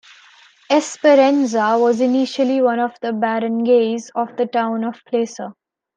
Esperanza 0.71 1.77
was 1.77 2.01
initially 2.01 2.59
one 2.59 2.79
of 2.79 2.91
the 3.03 3.13
barangays 3.13 4.09
of 4.15 4.35
the 4.35 4.47
town 4.47 4.83
of 4.83 4.99
Placer. 5.05 5.51